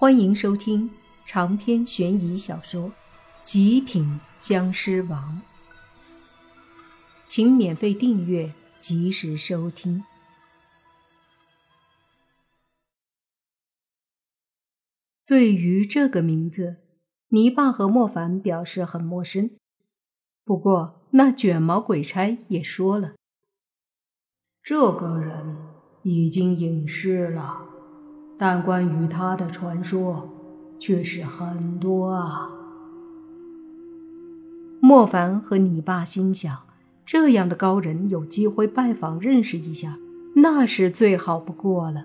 [0.00, 0.88] 欢迎收听
[1.26, 2.90] 长篇悬疑小说
[3.42, 5.42] 《极品僵尸王》，
[7.26, 10.04] 请免费订阅，及时收听。
[15.26, 16.76] 对于这个名字，
[17.30, 19.50] 泥巴和莫凡表示很陌生。
[20.44, 23.16] 不过，那卷毛鬼差也说了，
[24.62, 25.56] 这个人
[26.04, 27.77] 已经隐世了。
[28.38, 30.30] 但关于他的传说
[30.78, 32.52] 却是很多啊！
[34.80, 36.56] 莫凡和你爸心想，
[37.04, 39.98] 这样的高人有机会拜访认识一下，
[40.36, 42.04] 那是最好不过了。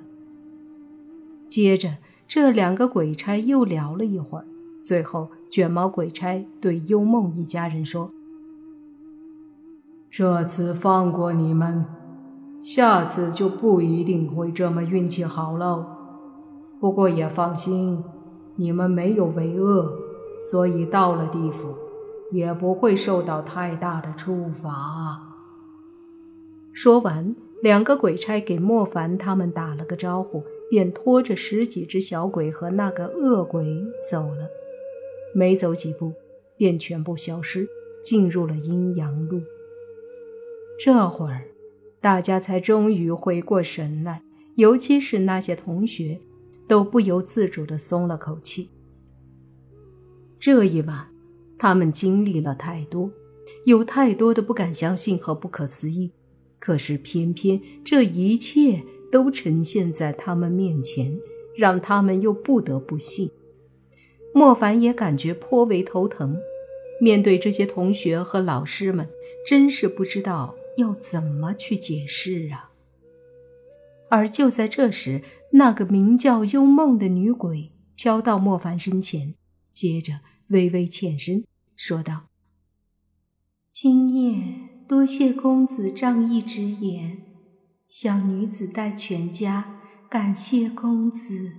[1.47, 1.97] 接着，
[2.27, 4.45] 这两个鬼差又聊了一会儿，
[4.81, 8.09] 最后卷毛鬼差对幽梦一家人说
[10.09, 11.85] ：“这次放过你们，
[12.59, 15.92] 下次就不一定会这么运气好喽。”
[16.83, 18.03] 不过也放心，
[18.57, 19.97] 你们没有为恶，
[20.41, 21.73] 所以到了地府
[22.29, 25.21] 也不会受到太大的处罚。
[26.73, 33.65] 说完，两个鬼差给莫凡他们打了个招呼，便拖着十几只小鬼和那个恶鬼
[34.11, 34.49] 走了。
[35.33, 36.11] 没走几步，
[36.57, 37.65] 便全部消失，
[38.03, 39.39] 进入了阴阳路。
[40.77, 41.45] 这会儿，
[42.01, 44.23] 大家才终于回过神来，
[44.55, 46.19] 尤其是那些同学。
[46.67, 48.69] 都不由自主地松了口气。
[50.39, 51.07] 这一晚，
[51.57, 53.11] 他们经历了太多，
[53.65, 56.11] 有太多的不敢相信和不可思议。
[56.59, 61.19] 可是偏偏这一切都呈现在他们面前，
[61.57, 63.29] 让他们又不得不信。
[64.33, 66.37] 莫凡也感觉颇为头疼，
[67.01, 69.09] 面对这些同学和老师们，
[69.45, 72.71] 真是不知道要怎么去解释啊。
[74.09, 75.21] 而就在这时，
[75.55, 79.35] 那个名叫幽梦的女鬼飘到莫凡身前，
[79.71, 81.45] 接着微微欠身，
[81.75, 82.29] 说道
[83.69, 87.21] ：“今夜多谢公子仗义直言，
[87.87, 89.79] 小女子代全家
[90.09, 91.53] 感谢公子。”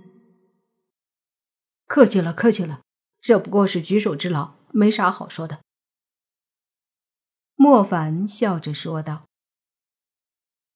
[1.87, 2.81] 客气了，客气了，
[3.21, 5.61] 这不过是举手之劳，没啥好说的。”
[7.55, 9.25] 莫凡笑着说道。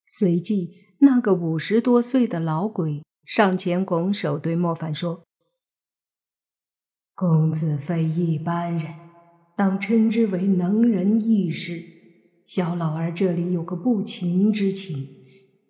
[0.07, 0.85] 随即。
[1.01, 5.23] 那个五十多岁的老鬼上前拱手对莫凡说
[7.13, 8.95] ：“公子非一般人，
[9.55, 11.79] 当称之为能人异士。
[12.47, 15.07] 小老儿这里有个不情之请，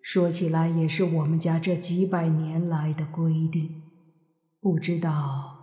[0.00, 3.82] 说起来也是我们家这几百年来的规定，
[4.58, 5.58] 不知道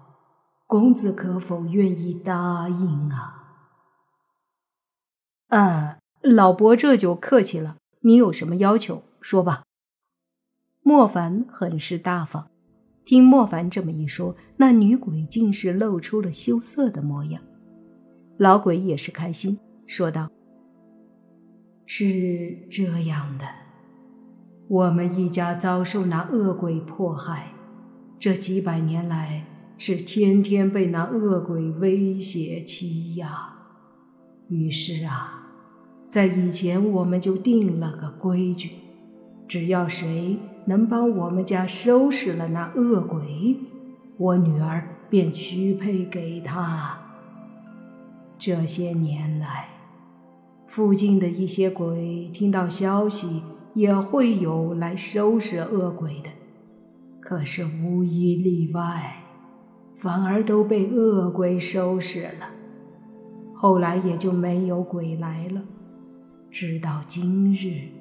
[0.67, 3.55] 公子可否愿意答应啊
[5.49, 9.63] ？”“呃，老伯这就客气了，你有什么要求？”说吧。
[10.87, 12.47] 莫凡很是大方，
[13.03, 17.41] 听莫凡这么一说，那女鬼竟是露出了羞涩的模样。
[18.37, 20.29] 老鬼也是开心，说道
[21.85, 23.43] ：“是这样的，
[24.69, 27.51] 我们一家遭受那恶鬼迫害，
[28.17, 29.45] 这几百年来
[29.77, 33.27] 是天天被那恶鬼威胁欺压。
[34.47, 35.49] 于是啊，
[36.07, 38.71] 在以前我们就定了个规矩。”
[39.49, 40.37] 只要谁
[40.67, 43.55] 能帮我们家收拾了那恶鬼，
[44.17, 46.99] 我女儿便许配给他。
[48.37, 49.69] 这些年来，
[50.67, 53.41] 附近的一些鬼听到消息，
[53.73, 56.29] 也会有来收拾恶鬼的，
[57.21, 59.23] 可是无一例外，
[59.95, 62.49] 反而都被恶鬼收拾了。
[63.55, 65.63] 后来也就没有鬼来了，
[66.51, 67.96] 直到今日。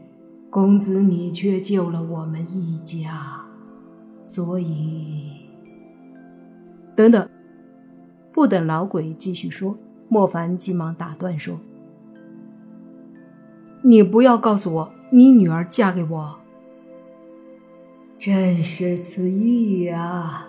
[0.57, 3.45] 公子，你却救了我们一家，
[4.23, 5.33] 所以……
[6.97, 7.29] 等等，
[8.33, 9.77] 不等老鬼继续说，
[10.09, 11.61] 莫凡急忙打断说
[13.85, 16.39] ：“你不要告诉我，你女儿嫁给我。”
[18.19, 20.49] 正是此意啊！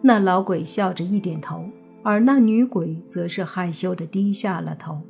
[0.00, 1.66] 那老鬼笑着一点头，
[2.02, 5.02] 而那女鬼则是害羞的低下了头。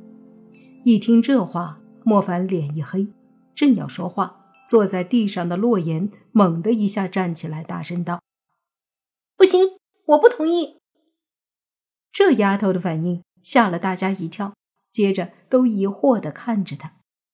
[0.83, 3.07] 一听这话，莫凡脸一黑。
[3.55, 8.21] 正要说话，坐在地上的洛言猛地一下站起来，大声道
[9.37, 10.79] ：“不行，我不同意！”
[12.11, 14.53] 这丫头的反应吓了大家一跳，
[14.91, 16.93] 接着都疑惑地看着他。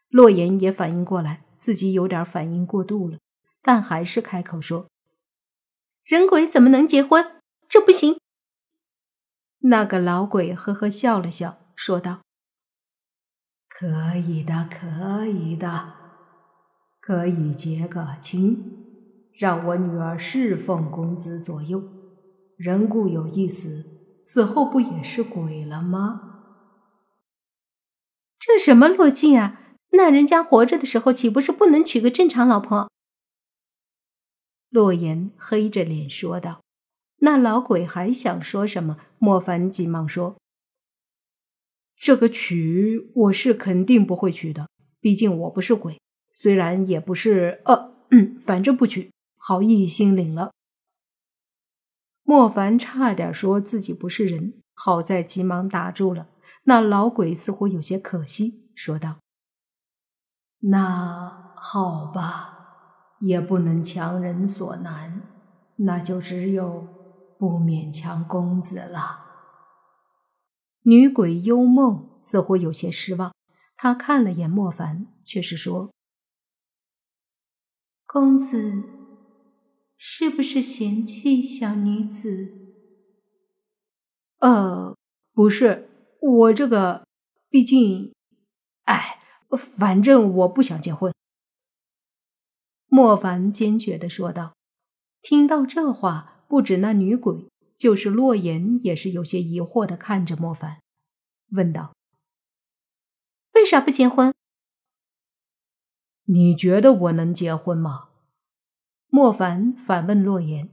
[0.09, 3.17] 洛言也反应过来，自己有点反应过度了，
[3.61, 4.87] 但还是开口说
[6.03, 7.39] ：“人鬼怎么能结婚？
[7.69, 8.19] 这不行！”
[9.63, 12.21] 那个老鬼呵呵笑了笑，说道
[13.69, 15.93] ：“可以的，可以的。”
[17.01, 18.63] 可以结个亲，
[19.33, 21.83] 让我女儿侍奉公子左右，
[22.55, 26.27] 人固有一死，死后不也是鬼了吗？
[28.39, 29.59] 这什么逻辑啊？
[29.93, 32.89] 那人家活着的时候岂不是不能娶个正常老婆？
[34.69, 36.61] 洛言黑着脸说道。
[37.23, 40.37] 那老鬼还想说什么，莫凡急忙说
[41.97, 44.69] ：“这个娶我是肯定不会娶的，
[44.99, 45.99] 毕竟我不是鬼，
[46.33, 47.61] 虽然也不是……
[47.65, 47.91] 呃，
[48.39, 49.11] 反正不娶。
[49.37, 50.51] 好意心领了。”
[52.23, 56.27] 莫凡差点说自己不是人，好在急忙打住了。
[56.63, 59.17] 那老鬼似乎有些可惜，说道
[60.69, 65.23] ：“那好吧，也不能强人所难，
[65.77, 66.87] 那就只有……”
[67.41, 69.25] 不勉强公子了。
[70.83, 73.33] 女鬼幽梦似乎有些失望，
[73.75, 75.91] 她看了眼莫凡，却是说
[78.13, 78.83] ：“公子
[79.95, 82.51] 是不是嫌弃小女子
[84.39, 84.97] ？”“呃，
[85.31, 87.07] 不是，我这个
[87.47, 88.13] 毕竟……
[88.83, 91.13] 哎，反正我不想结婚。”
[92.91, 94.57] 莫凡坚决的说道。
[95.21, 96.43] 听到这话。
[96.49, 97.47] 不止那女鬼，
[97.77, 100.81] 就是洛言也是有些疑惑的看着莫凡，
[101.51, 101.95] 问道
[103.55, 104.33] ：“为啥不结婚？”
[106.33, 108.07] 你觉得我能结婚吗？
[109.09, 110.69] 莫凡反问洛言：“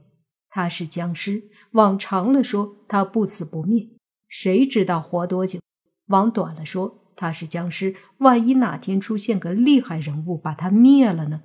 [0.47, 3.89] 他是僵尸，往长了说他不死不灭，
[4.29, 5.59] 谁知道活多久？
[6.05, 11.43] 往短了说他是僵尸，万一哪天出现个厉害人物把他灭了呢？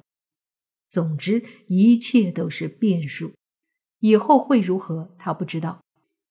[0.87, 3.33] 总之，一切都是变数。”
[3.99, 5.17] 以后会如何？
[5.19, 5.83] 他不知道，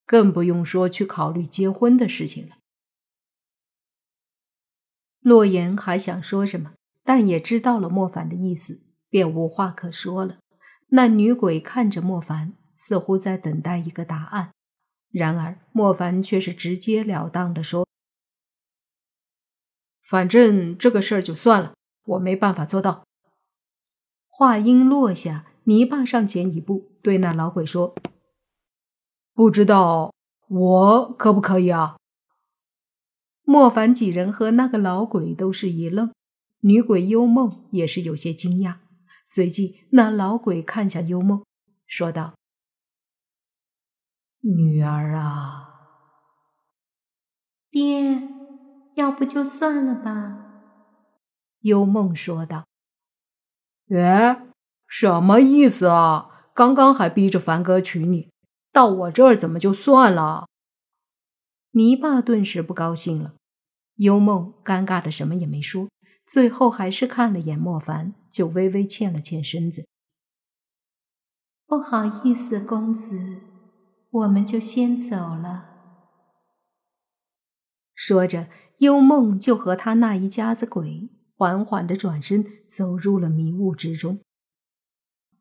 [0.05, 2.55] 更不用说去考虑结婚的事情了。
[5.19, 10.37] 洛言还想说什么，但也知道了莫凡的意思，便无话可说了。
[10.89, 14.51] 那女鬼看着莫凡，似乎在等待一个答案。
[15.11, 17.87] 然而莫凡却是直截了当的说
[20.01, 21.73] ：“反正这个事儿就算了，
[22.05, 23.05] 我没办法做到。”
[24.27, 25.47] 话音落下。
[25.65, 27.95] 泥巴上前一步，对那老鬼说
[29.33, 30.13] ：“不知道
[30.49, 31.95] 我可不可以啊？”
[33.43, 36.11] 莫凡几人和那个老鬼都是一愣，
[36.63, 38.79] 女鬼幽梦也是有些惊讶。
[39.27, 41.43] 随即，那老鬼看向幽梦，
[41.87, 42.35] 说道
[44.41, 45.69] ：“女儿啊，
[47.71, 48.27] 爹，
[48.95, 50.63] 要不就算了吧。”
[51.61, 52.65] 幽梦说道
[53.89, 54.47] ：“哎。”
[54.85, 56.51] 什么意思啊？
[56.53, 58.29] 刚刚还逼着凡哥娶你，
[58.71, 60.47] 到我这儿怎么就算了？
[61.71, 63.33] 泥巴顿时不高兴了。
[63.95, 65.89] 幽梦尴尬的什么也没说，
[66.25, 69.85] 最后还是看了眼莫凡，就微微欠了欠身子。
[71.65, 73.41] 不好意思，公子，
[74.09, 75.69] 我们就先走了。
[77.93, 78.47] 说着，
[78.79, 84.19] 幽梦就和他那一家子鬼缓缓的转身，走入了迷雾之中。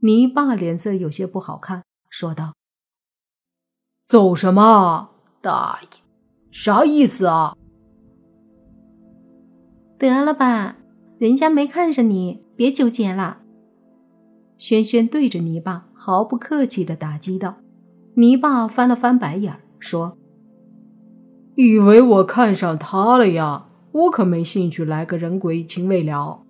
[0.00, 2.54] 泥巴脸色有些不好看，说道
[4.02, 5.88] ：“走什么，大爷，
[6.50, 7.56] 啥意思啊？”
[10.08, 10.78] 得了吧，
[11.18, 13.38] 人家没看上你，别纠结了。
[14.58, 17.58] 轩轩对着泥巴毫不客气的打击道。
[18.14, 20.18] 泥巴翻了翻白眼，说
[21.54, 23.68] ：“以为我看上他了呀？
[23.92, 26.42] 我可没兴趣来个人鬼情未了。”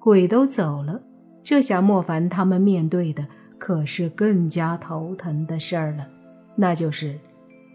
[0.00, 1.02] 鬼都走了。
[1.44, 3.26] 这下莫凡他们面对的
[3.58, 6.08] 可是更加头疼的事儿了，
[6.56, 7.18] 那就是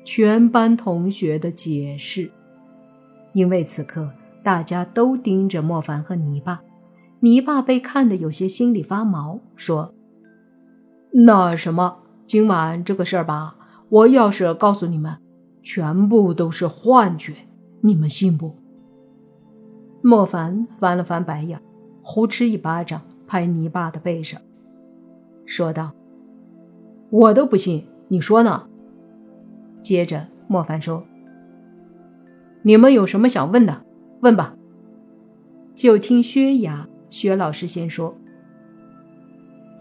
[0.03, 2.31] 全班同学的解释。
[3.33, 4.09] 因为此刻
[4.43, 6.61] 大家都盯着莫凡和泥巴，
[7.19, 9.93] 泥巴被看得有些心里发毛，说
[11.25, 13.55] ：“那什么，今晚这个事儿吧，
[13.89, 15.17] 我要是告诉你们，
[15.61, 17.33] 全部都是幻觉，
[17.81, 18.55] 你们信不？”
[20.01, 21.59] 莫凡翻了翻白眼，
[22.01, 23.01] 呼哧一巴掌。
[23.29, 24.39] 拍泥巴的背上，
[25.45, 25.91] 说道
[27.11, 28.69] ：“我都不信，你说呢？”
[29.83, 31.03] 接着，莫凡说
[32.67, 33.85] ：“你们有什么想问的，
[34.19, 34.53] 问吧。”
[35.73, 38.13] 就听薛雅薛老师先说：“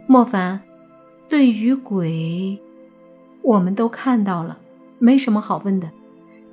[0.06, 0.60] 莫凡，
[1.28, 2.62] 对于鬼，
[3.42, 4.60] 我们都看到了，
[5.00, 5.90] 没什么好问的，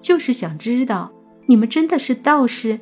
[0.02, 1.12] 就是想知道
[1.46, 2.80] 你们真的是道士？”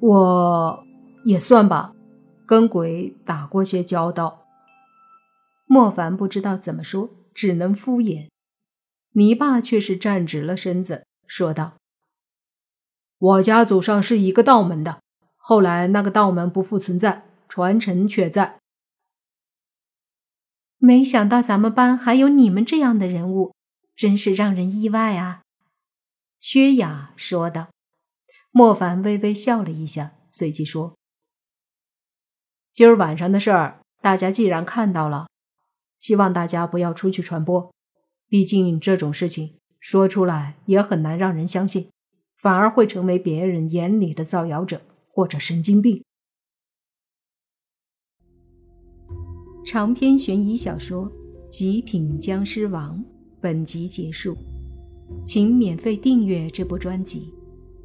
[0.00, 0.84] 我。
[1.24, 1.92] 也算吧，
[2.46, 4.44] 跟鬼打过些交道。
[5.66, 8.28] 莫凡不知道怎么说，只能敷衍。
[9.18, 11.76] 泥巴却是站直了身子，说道
[13.18, 15.02] ：“我家祖上是一个道门的，
[15.36, 18.60] 后来那个道门不复存在，传承却在。”
[20.78, 23.56] 没想到咱们班还有你们这样的人物，
[23.96, 25.42] 真是让人意外啊。”
[26.38, 27.70] 薛雅说道。
[28.52, 30.96] 莫凡微微笑了一下，随即说
[32.72, 35.28] ：“今儿晚上的事儿，大家既然看到了，
[35.98, 37.74] 希望大家不要出去传播。
[38.28, 41.88] 毕竟这种事情说出来也很难让人相信，
[42.36, 46.04] 反而会成为别人眼里的造谣者或者神经病。”
[49.66, 51.06] 长篇悬疑小说
[51.50, 52.98] 《极品僵尸王》
[53.40, 54.36] 本集结束，
[55.24, 57.34] 请免费订阅这部专辑。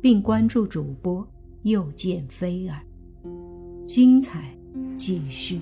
[0.04, 1.26] 并关注主播，
[1.62, 2.84] 又见菲儿，
[3.86, 4.54] 精彩
[4.98, 5.62] 继续。